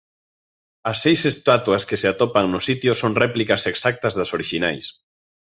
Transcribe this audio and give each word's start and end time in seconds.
As 0.91 0.97
seis 1.03 1.21
estatuas 1.33 1.83
que 1.89 1.99
se 2.01 2.07
atopan 2.13 2.45
no 2.53 2.59
sitio 2.67 2.91
son 3.01 3.13
réplicas 3.23 3.61
exactas 3.71 4.13
das 4.19 4.33
orixinais. 4.37 4.85